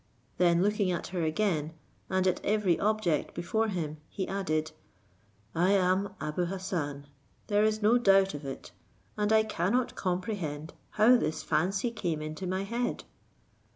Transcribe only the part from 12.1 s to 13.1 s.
into my head."